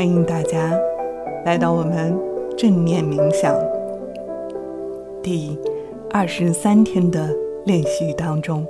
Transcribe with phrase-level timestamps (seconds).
[0.00, 0.72] 欢迎大家
[1.44, 2.18] 来到我们
[2.56, 3.54] 正念冥想
[5.22, 5.60] 第
[6.10, 7.28] 二十三天的
[7.66, 8.66] 练习当中。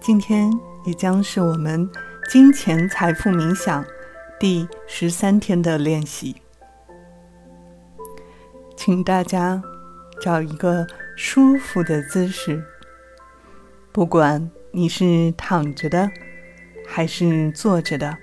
[0.00, 0.48] 今天
[0.86, 1.90] 也将是我们
[2.30, 3.84] 金钱财富冥想
[4.38, 6.36] 第十三天的练习，
[8.76, 9.60] 请大家
[10.22, 12.62] 找一个舒服的姿势，
[13.90, 16.10] 不管你是躺着的
[16.86, 18.16] 还是坐着的，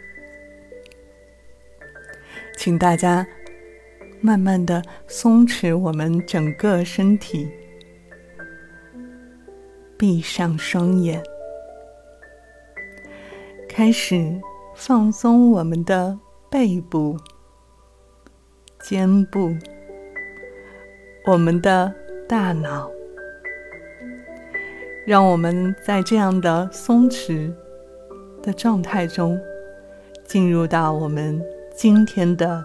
[2.57, 3.27] 请大家
[4.21, 7.49] 慢慢的松弛我们整个身体，
[9.97, 11.21] 闭上双眼。
[13.69, 14.39] 开始
[14.73, 16.17] 放松我们的
[16.49, 17.17] 背部、
[18.79, 19.55] 肩部、
[21.25, 21.93] 我们的
[22.27, 22.89] 大脑，
[25.07, 27.49] 让我们在这样的松弛
[28.43, 29.39] 的状态中，
[30.25, 31.41] 进入到我们
[31.73, 32.61] 今天的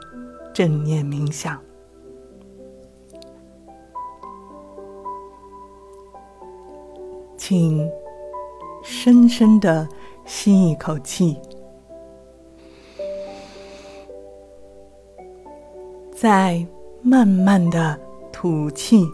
[0.53, 1.57] 正念冥想。
[7.37, 7.89] 请
[8.83, 9.89] 深深的。
[10.25, 11.37] 吸一口气，
[16.15, 16.65] 再
[17.03, 17.99] 慢慢的
[18.31, 19.05] 吐气。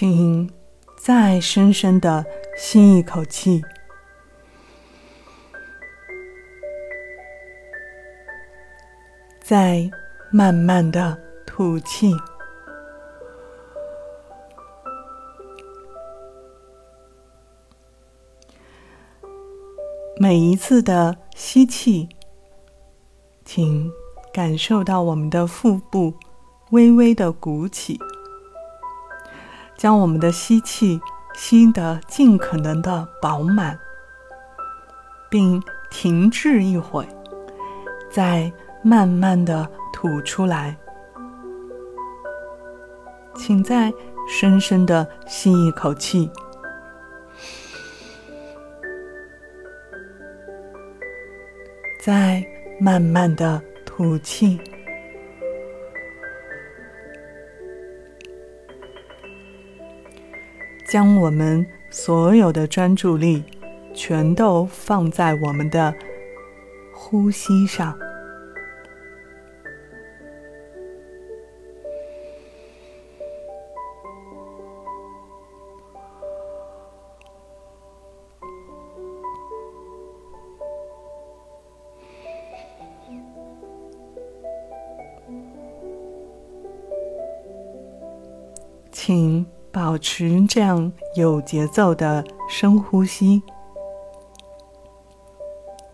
[0.00, 0.48] 请
[0.96, 2.24] 再深深的
[2.56, 3.60] 吸一口气，
[9.40, 9.90] 再
[10.30, 12.14] 慢慢的吐气。
[20.20, 22.08] 每一次的吸气，
[23.44, 23.90] 请
[24.32, 26.14] 感受到我们的腹部
[26.70, 27.98] 微微的鼓起，
[29.78, 31.00] 将我们的吸气
[31.34, 33.78] 吸得尽可能的饱满，
[35.30, 37.08] 并停滞一会，
[38.10, 38.52] 再
[38.82, 40.76] 慢慢的吐出来。
[43.36, 43.92] 请再
[44.28, 46.28] 深深的吸一口气。
[52.00, 52.44] 再
[52.80, 54.58] 慢慢的吐气，
[60.88, 63.44] 将我们所有的专注力
[63.94, 65.94] 全都放在我们的
[66.94, 67.94] 呼吸上。
[88.90, 89.46] 请
[89.78, 93.40] 保持这样有节奏的深呼吸，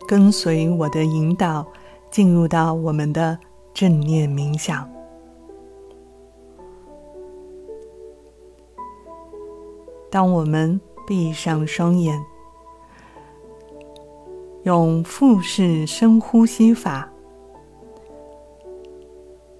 [0.08, 1.66] 跟随我的引导，
[2.10, 3.38] 进入到我们的
[3.74, 4.90] 正念冥想。
[10.10, 12.18] 当我们闭上双眼，
[14.62, 17.06] 用腹式深呼吸法，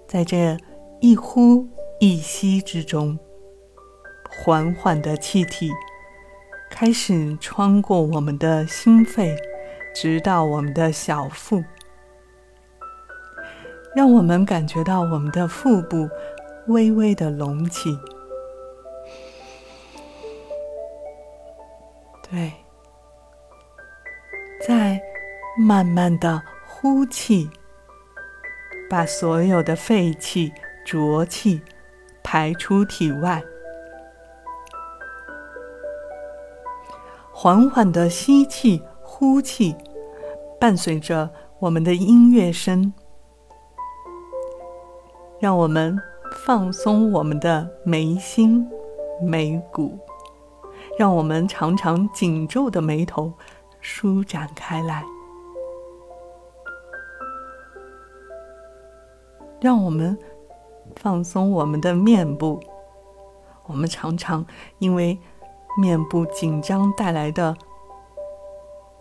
[0.09, 0.57] 在这
[1.03, 1.69] 一呼
[2.01, 3.19] 一吸之中。
[4.37, 5.71] 缓缓的气体
[6.71, 9.37] 开始穿过我们的心肺，
[9.95, 11.65] 直到我们的小腹，
[13.95, 16.09] 让我们感觉到我们的腹部
[16.67, 17.97] 微微的隆起。
[22.29, 22.53] 对，
[24.67, 25.01] 再
[25.57, 27.49] 慢慢的呼气，
[28.91, 30.53] 把所有的废气、
[30.85, 31.63] 浊气
[32.23, 33.43] 排出体外。
[37.45, 39.77] 缓缓的吸气、呼气，
[40.59, 41.29] 伴随着
[41.59, 42.91] 我们的音乐声，
[45.39, 45.95] 让我们
[46.47, 48.67] 放松我们的眉心、
[49.21, 49.99] 眉骨，
[50.99, 53.31] 让我们常常紧皱的眉头
[53.79, 55.05] 舒展开来，
[59.61, 60.17] 让我们
[60.97, 62.59] 放松我们的面部，
[63.67, 64.47] 我们常常
[64.79, 65.19] 因为。
[65.77, 67.57] 面部紧张带来的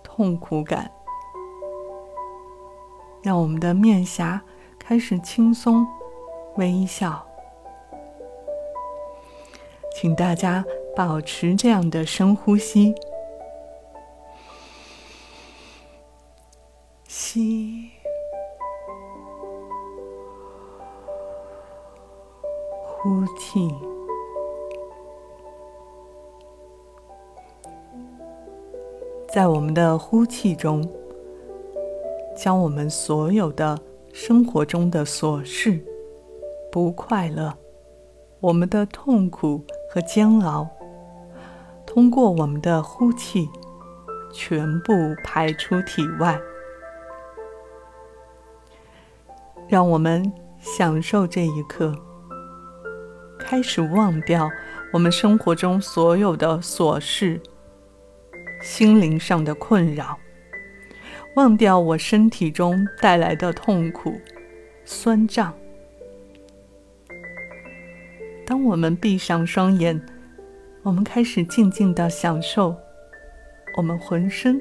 [0.01, 0.91] 痛苦感，
[3.21, 4.41] 让我们的面颊
[4.79, 5.85] 开始轻松
[6.55, 7.25] 微笑。
[9.95, 10.65] 请大家
[10.95, 12.95] 保持这样的深呼吸，
[17.07, 17.91] 吸，
[22.83, 23.92] 呼气。
[29.33, 30.87] 在我们的呼气中，
[32.37, 33.75] 将我们所有的
[34.13, 35.83] 生活中的琐事、
[36.71, 37.51] 不快乐、
[38.39, 40.67] 我们的痛苦和煎熬，
[41.83, 43.49] 通过我们的呼气，
[44.31, 44.93] 全部
[45.23, 46.39] 排出体外。
[49.67, 51.95] 让我们享受这一刻，
[53.39, 54.47] 开始忘掉
[54.93, 57.41] 我们生活中所有的琐事。
[58.63, 60.17] 心灵上的困扰，
[61.35, 64.17] 忘掉我身体中带来的痛苦、
[64.85, 65.53] 酸胀。
[68.45, 70.01] 当我们闭上双眼，
[70.81, 72.73] 我们开始静静的享受
[73.75, 74.59] 我们浑身。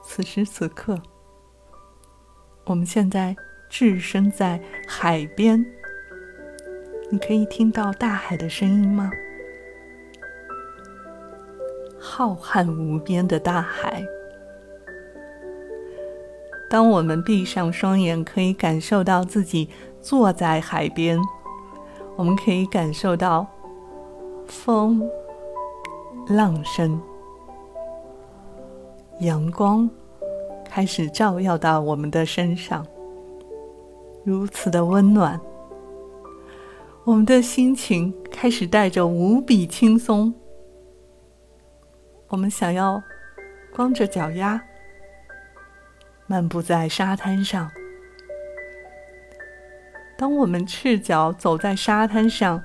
[0.00, 0.96] 此时此刻，
[2.64, 3.34] 我们现在
[3.68, 5.66] 置身在海边，
[7.10, 9.10] 你可以听到大海的声音吗？
[12.00, 14.02] 浩瀚无边的大海。
[16.70, 19.68] 当我们闭上双眼，可以感受到自己
[20.00, 21.18] 坐在海边，
[22.16, 23.46] 我们可以感受到
[24.46, 25.02] 风、
[26.28, 27.00] 浪声、
[29.18, 29.90] 阳光
[30.64, 32.86] 开始照耀到我们的身上，
[34.24, 35.40] 如此的温暖。
[37.02, 40.32] 我们的心情开始带着无比轻松。
[42.30, 43.02] 我们想要
[43.74, 44.62] 光着脚丫
[46.26, 47.70] 漫步在沙滩上。
[50.16, 52.62] 当我们赤脚走在沙滩上，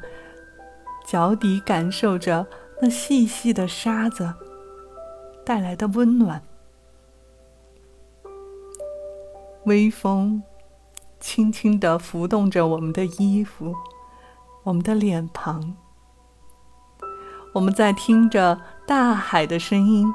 [1.06, 2.46] 脚底感受着
[2.82, 4.34] 那细细的沙子
[5.44, 6.44] 带来的温暖，
[9.64, 10.44] 微风
[11.20, 13.74] 轻轻的拂动着我们的衣服，
[14.64, 15.76] 我们的脸庞。
[17.54, 20.14] 我们在听着大海的声音，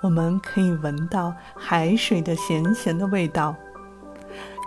[0.00, 3.56] 我们可以闻到海水的咸咸的味道，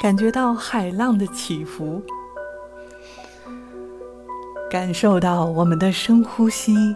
[0.02, 2.04] 感觉到海浪的起伏，
[4.70, 6.94] 感受到我们的深呼吸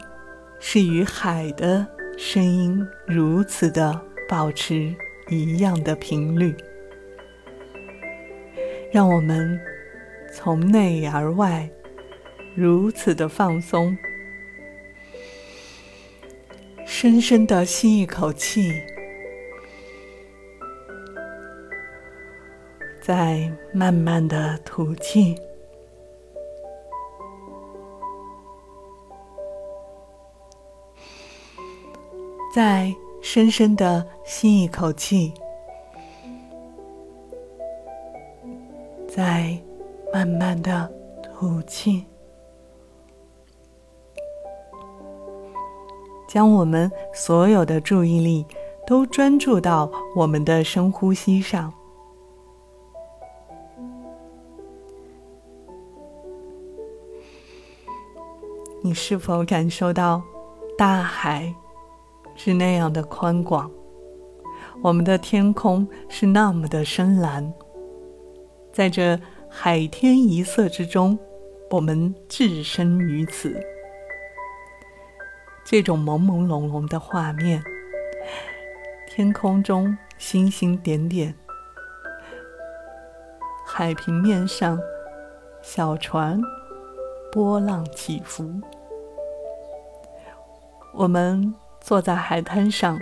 [0.60, 1.88] 是与海的
[2.18, 3.98] 声音如此的
[4.28, 4.94] 保持
[5.30, 6.54] 一样的频率，
[8.92, 9.58] 让我们。
[10.32, 11.68] 从内而外，
[12.60, 13.98] 如此的放松。
[16.86, 18.74] 深深的吸一口气，
[23.02, 25.38] 再慢慢的吐气。
[32.54, 35.34] 再深深的吸一口气，
[39.08, 39.58] 再。
[40.12, 40.92] 慢慢的
[41.22, 42.04] 吐气，
[46.30, 48.46] 将我们所有的注意力
[48.86, 51.74] 都专注到我们的深呼吸上。
[58.84, 60.22] 你是否感受到
[60.78, 61.52] 大海
[62.36, 63.72] 是那样的宽广？
[64.84, 67.52] 我们的天空是那么的深蓝，
[68.72, 69.20] 在这。
[69.52, 71.18] 海天一色之中，
[71.72, 73.60] 我们置身于此。
[75.72, 77.64] 这种朦朦胧胧的画面，
[79.08, 81.36] 天空中星星点点，
[83.68, 84.80] 海平面上
[85.62, 86.42] 小船
[87.32, 88.52] 波浪起伏。
[90.96, 92.98] 我们坐在海滩上，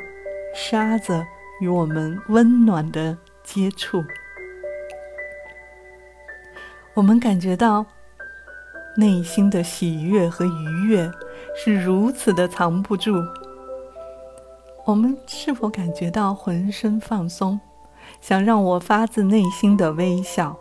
[0.53, 1.25] 沙子
[1.61, 4.03] 与我们温暖的接触。
[6.95, 7.85] 我们感觉到
[8.97, 11.09] 内心的喜悦和愉悦
[11.59, 13.13] 是如此的藏不住。
[14.85, 17.59] 我们是否感觉到浑身放松，
[18.21, 20.55] 想让我发自内心的微笑？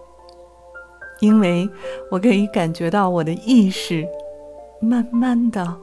[1.21, 1.69] 因为
[2.11, 4.09] 我可以感觉到我的意识
[4.81, 5.77] 慢慢的、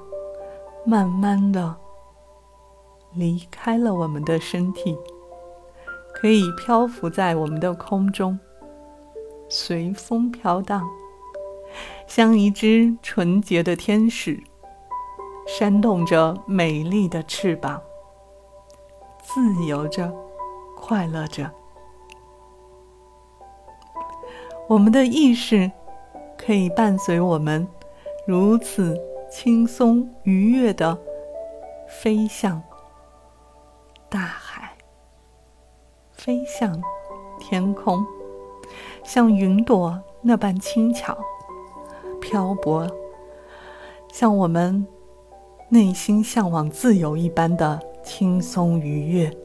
[0.83, 1.75] 慢慢的
[3.13, 4.97] 离开了我们的身体，
[6.13, 8.39] 可以漂浮在我们的空中。
[9.47, 10.83] 随风飘荡，
[12.07, 14.41] 像一只纯洁的天使，
[15.55, 17.79] 扇动着美丽的翅膀，
[19.21, 20.11] 自由着，
[20.75, 21.47] 快乐着。
[24.67, 25.71] 我们的意识
[26.35, 27.67] 可以伴随我们
[28.25, 30.97] 如此轻松愉悦的
[31.87, 32.59] 飞向
[34.09, 34.75] 大海，
[36.13, 36.81] 飞向
[37.37, 38.03] 天空。
[39.03, 41.15] 像云朵那般轻巧、
[42.19, 42.87] 漂泊，
[44.11, 44.87] 像我们
[45.73, 49.35] 内心向往自由一般的轻松愉悦。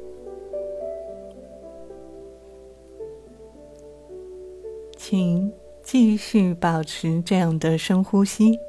[4.94, 5.50] 请
[5.82, 8.60] 继续保持这样的深呼吸，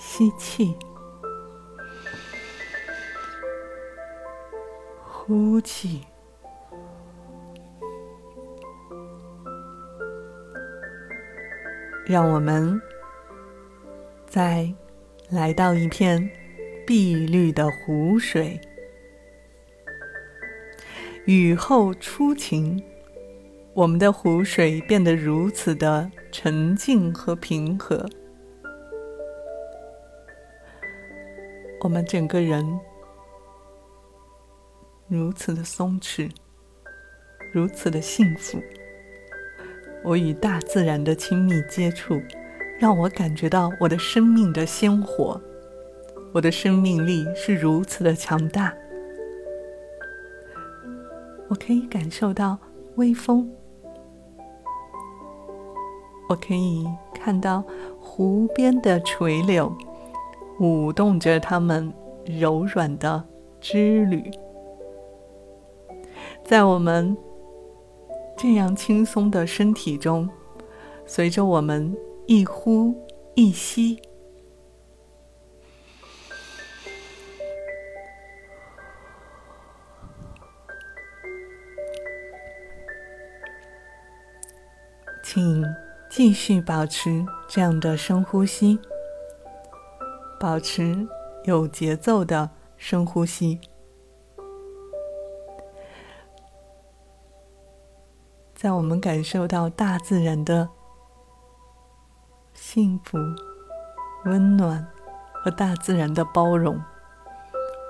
[0.00, 0.74] 吸气，
[5.00, 6.00] 呼气。
[12.04, 12.80] 让我们
[14.36, 14.70] 再
[15.30, 16.30] 来到一片
[16.86, 18.60] 碧绿的湖水，
[21.24, 22.84] 雨后初晴，
[23.72, 28.06] 我们的湖水变得如此的沉静和平和，
[31.80, 32.62] 我们整个人
[35.08, 36.30] 如此的松弛，
[37.54, 38.62] 如此的幸福。
[40.04, 42.20] 我与大自然的亲密接触，
[42.78, 45.40] 让我感觉到我的生命的鲜活，
[46.32, 48.72] 我的生命力是如此的强大。
[51.48, 52.58] 我可以感受到
[52.96, 53.48] 微风，
[56.28, 57.64] 我可以看到
[58.00, 59.72] 湖边的垂柳
[60.60, 61.92] 舞动着它们
[62.24, 63.24] 柔软的
[63.60, 64.30] 枝缕，
[66.44, 67.16] 在我们。
[68.38, 70.28] 这样轻松的身体中，
[71.06, 71.96] 随着我们
[72.28, 72.92] 一呼
[73.36, 74.02] 一吸，
[85.22, 85.64] 请
[86.10, 88.76] 继续保持这样的深呼吸，
[90.40, 91.06] 保持
[91.44, 93.60] 有节奏的深呼吸。
[98.52, 100.68] 在我们感受到大自然的
[102.56, 103.18] 幸福、
[104.24, 104.84] 温暖
[105.32, 106.82] 和大自然的包容，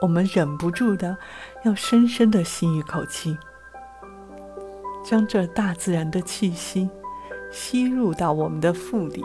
[0.03, 1.17] 我们忍不住的
[1.65, 3.39] 要深深的吸一口气，
[5.05, 6.91] 将这大自然的气息
[7.51, 9.23] 吸入到我们的腹里，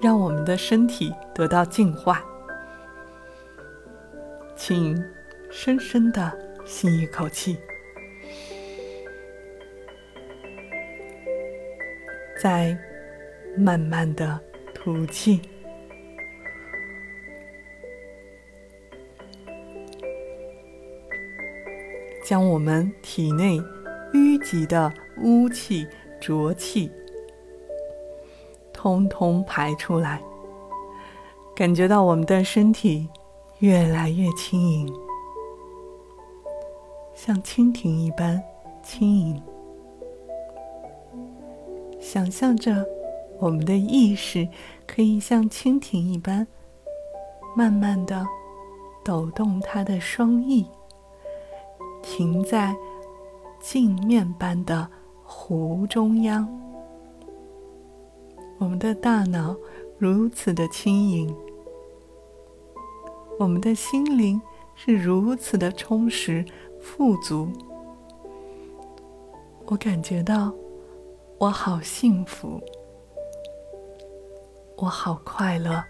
[0.00, 2.24] 让我们的身体得到净化。
[4.54, 4.96] 请
[5.50, 6.32] 深深的
[6.64, 7.58] 吸一口气。
[12.38, 12.78] 在
[13.56, 14.38] 慢慢的
[14.74, 15.40] 吐气，
[22.24, 23.58] 将我们体内
[24.12, 25.86] 淤积的污气、
[26.20, 26.90] 浊气
[28.72, 30.22] 通通排出来，
[31.54, 33.08] 感觉到我们的身体
[33.60, 34.94] 越来越轻盈，
[37.14, 38.42] 像蜻蜓一般
[38.82, 39.42] 轻盈。
[41.98, 42.86] 想象着，
[43.38, 44.48] 我们的意识
[44.86, 46.46] 可以像蜻蜓一般，
[47.56, 48.26] 慢慢的
[49.04, 50.66] 抖动它的双翼，
[52.02, 52.74] 停在
[53.60, 54.88] 镜面般的
[55.22, 56.48] 湖中央。
[58.58, 59.54] 我们的大脑
[59.98, 61.36] 如此的轻盈，
[63.38, 64.40] 我们的心灵
[64.74, 66.44] 是如此的充实
[66.80, 67.48] 富足。
[69.66, 70.52] 我感觉到。
[71.38, 72.58] 我好幸福，
[74.78, 75.82] 我好快乐。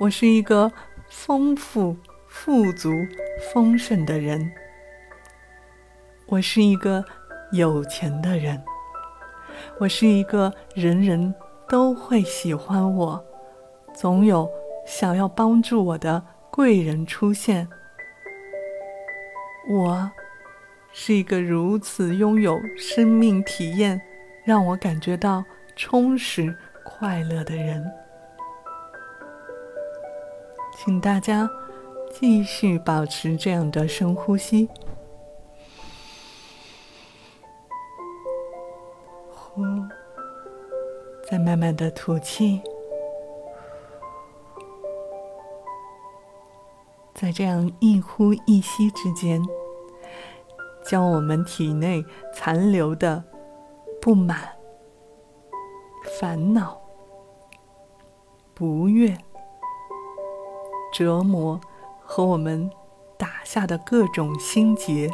[0.00, 0.72] 我是一个
[1.08, 1.96] 丰富、
[2.26, 2.90] 富足、
[3.52, 4.50] 丰盛的人。
[6.26, 7.04] 我是一个
[7.52, 8.60] 有钱的人。
[9.78, 11.32] 我是一个人人
[11.68, 13.24] 都会喜欢我，
[13.94, 14.50] 总有
[14.84, 17.68] 想要帮助我的贵人出现。
[19.68, 20.10] 我。
[20.92, 24.02] 是一个如此拥有生命体验，
[24.42, 25.44] 让我感觉到
[25.76, 26.52] 充实
[26.84, 27.84] 快乐的人。
[30.76, 31.48] 请大家
[32.10, 34.68] 继续保持这样的深呼吸，
[39.28, 39.62] 呼，
[41.28, 42.62] 再慢慢的吐气，
[47.14, 49.42] 在这样一呼一吸之间。
[50.82, 52.02] 将我们体内
[52.34, 53.22] 残留的
[54.00, 54.48] 不满、
[56.20, 56.78] 烦恼、
[58.52, 59.16] 不悦、
[60.92, 61.58] 折磨
[61.98, 62.70] 和我们
[63.16, 65.08] 打下的各种心结，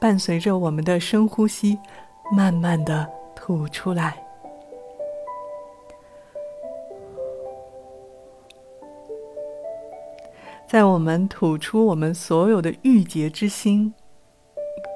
[0.00, 1.78] 伴随着我们的深呼吸，
[2.32, 4.20] 慢慢的吐出来。
[10.66, 13.94] 在我们吐出我们所有的郁结之心。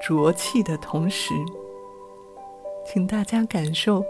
[0.05, 1.33] 浊气的同时，
[2.85, 4.03] 请大家感受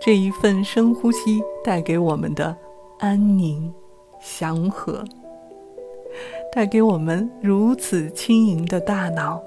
[0.00, 2.56] 这一份深呼吸带给我们的
[2.98, 3.72] 安宁、
[4.20, 5.04] 祥和，
[6.52, 9.42] 带给我们如此轻盈的大脑。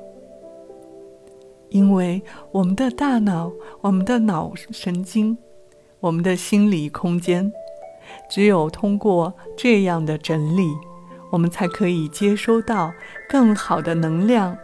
[1.69, 2.21] 因为
[2.51, 5.35] 我们的大脑、我们的脑神经、
[5.99, 7.51] 我们的心理空间，
[8.29, 10.67] 只有通过这样的整理，
[11.31, 12.93] 我们才可以接收到
[13.27, 14.55] 更好的能量、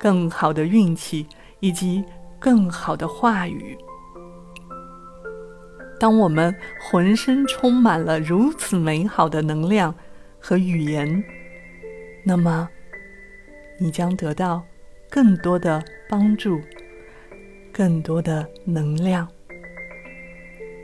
[0.00, 1.26] 更好的运气
[1.60, 2.02] 以及
[2.40, 3.76] 更好的话语。
[5.98, 9.94] 当我们浑身充满了如此美好的能量
[10.38, 11.24] 和语言，
[12.24, 12.68] 那么
[13.78, 14.62] 你将得到。
[15.08, 16.60] 更多的帮助，
[17.72, 19.26] 更多的能量，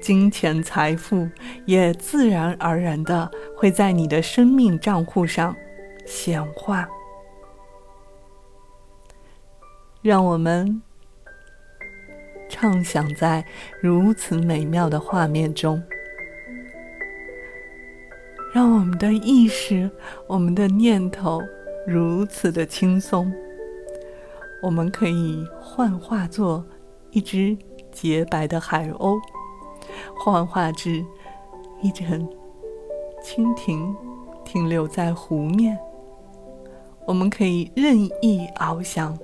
[0.01, 1.29] 金钱财富
[1.67, 5.55] 也自然而然的会在你的生命账户上
[6.07, 6.89] 显化。
[10.01, 10.81] 让我们
[12.53, 13.43] 畅想在
[13.81, 15.83] 如此美妙的画面中，
[18.53, 19.91] 让我们的意识、
[20.27, 21.41] 我们的念头
[21.87, 23.33] 如此的轻松。
[24.63, 26.63] 我们可以幻化作
[27.11, 27.57] 一只
[27.91, 29.19] 洁白的海鸥，
[30.15, 31.03] 幻化至
[31.81, 32.29] 一阵
[33.25, 33.97] 蜻蜓
[34.45, 35.77] 停留在湖面。
[37.07, 39.19] 我们可以任意翱翔，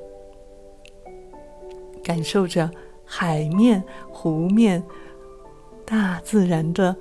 [2.03, 2.69] 感受着
[3.11, 4.85] 海面、湖面、
[5.87, 6.95] 大自然的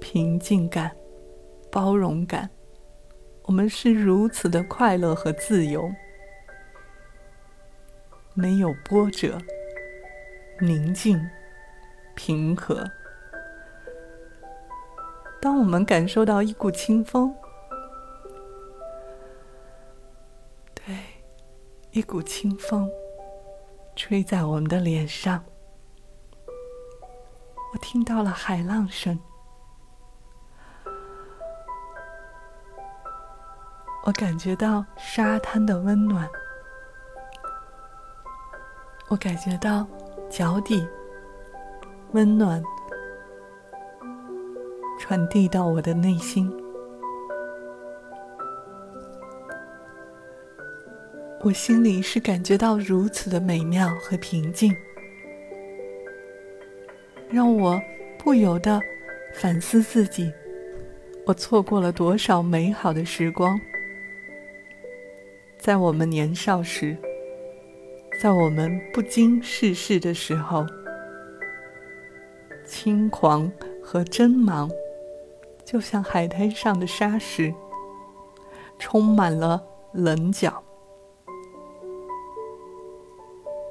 [0.00, 0.90] 平静感、
[1.70, 2.50] 包容感。
[3.44, 5.88] 我们是如此的快乐和自由。
[8.34, 9.38] 没有波折，
[10.60, 11.20] 宁静、
[12.16, 12.84] 平和。
[15.40, 17.34] 当我们感受到一股清风，
[20.74, 20.96] 对，
[21.90, 22.90] 一股清风
[23.94, 25.44] 吹在我们的脸上，
[27.82, 29.18] 听到了海浪声，
[34.04, 36.26] 我感觉到沙滩的温暖。
[39.08, 39.86] 我感觉到
[40.30, 40.88] 脚底
[42.12, 42.62] 温暖
[44.98, 46.50] 传递到我的内心，
[51.42, 54.74] 我心里是感觉到如此的美妙和平静，
[57.32, 57.80] 让我
[58.18, 58.78] 不由得
[59.32, 60.30] 反思自己：
[61.24, 63.58] 我错过了多少美好的时光？
[65.58, 66.94] 在我们年少时。
[68.20, 70.64] 在我们不经世事的时候，
[72.64, 73.50] 轻狂
[73.82, 74.70] 和真忙，
[75.64, 77.52] 就像海滩上的沙石，
[78.78, 79.60] 充满了
[79.92, 80.62] 棱角。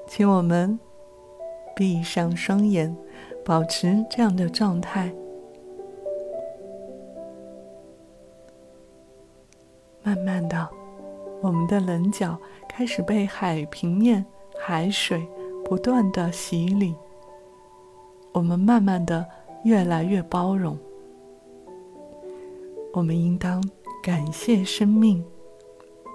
[0.07, 0.77] 请我们
[1.75, 2.93] 闭上双眼，
[3.43, 5.13] 保持这样的状态，
[10.03, 10.69] 慢慢的，
[11.41, 12.37] 我们的棱角
[12.69, 14.25] 开始被海平面。
[14.63, 15.27] 海水
[15.65, 16.93] 不断的洗礼，
[18.31, 19.25] 我们慢慢的
[19.63, 20.77] 越来越包容。
[22.93, 23.59] 我们应当
[24.03, 25.25] 感谢生命，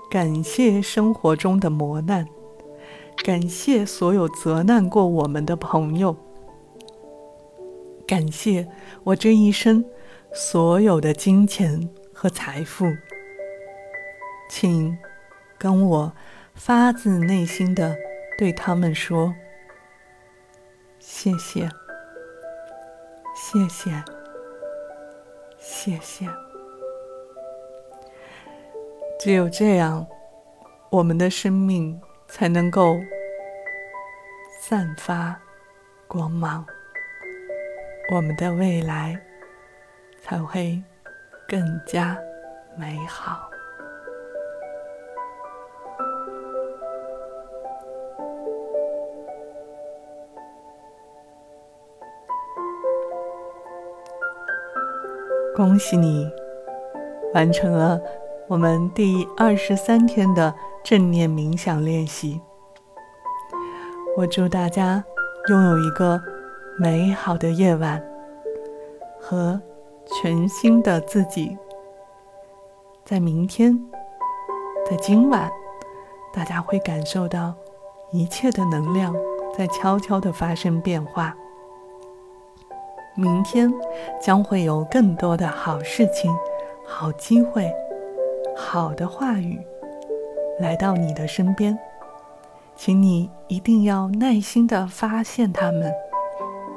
[0.08, 2.24] 感谢生活中的磨难，
[3.24, 6.14] 感谢所有责难过我们的朋友，
[8.06, 8.66] 感谢
[9.04, 9.84] 我这一生
[10.32, 12.86] 所有的金钱和财富。
[14.48, 14.96] 请
[15.58, 16.12] 跟我
[16.54, 17.96] 发自内心的。
[18.38, 19.34] 对他们说
[21.00, 21.66] ：“谢谢，
[23.34, 24.04] 谢谢，
[25.58, 26.26] 谢谢。
[29.18, 30.06] 只有这样，
[30.90, 32.98] 我们的生命才能够
[34.60, 35.40] 散发
[36.06, 36.66] 光芒，
[38.10, 39.20] 我们的未来
[40.22, 40.82] 才会
[41.48, 42.16] 更加
[42.76, 43.50] 美好。”
[55.56, 56.30] 恭喜你，
[57.32, 57.98] 完成了
[58.46, 62.40] 我们第二十三天的正念冥想练习。
[64.18, 65.02] 我祝大家
[65.48, 66.22] 拥有一个
[66.78, 68.02] 美好的夜晚
[69.18, 69.58] 和
[70.04, 71.56] 全新的自己。
[73.02, 73.78] 在明天，
[74.88, 75.50] 在今晚，
[76.34, 77.54] 大家会感受到
[78.12, 79.14] 一切的能量
[79.56, 81.34] 在悄悄的发生变化。
[83.14, 83.72] 明天
[84.20, 86.30] 将会有更多的好事情、
[86.84, 87.72] 好机会、
[88.54, 89.58] 好的话语
[90.60, 91.78] 来到你的身边，
[92.76, 95.90] 请你一定要耐心的发现它们，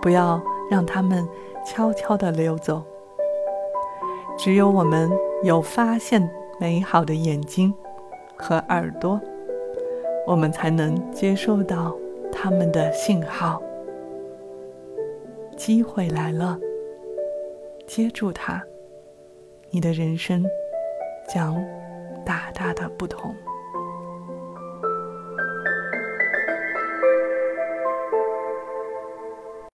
[0.01, 1.27] 不要让它们
[1.65, 2.83] 悄悄地流走。
[4.38, 5.09] 只有我们
[5.43, 7.73] 有发现美好的眼睛
[8.38, 9.19] 和耳朵，
[10.25, 11.95] 我们才能接收到
[12.31, 13.62] 他们的信号。
[15.57, 16.57] 机会来了，
[17.85, 18.63] 接住它，
[19.71, 20.45] 你的人生
[21.27, 21.62] 将
[22.25, 23.35] 大大的不同。